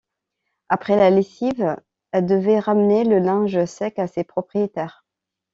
[0.67, 1.77] Après la lessive,
[2.11, 5.05] elle devait ramener le linge sec à ses propriétaires.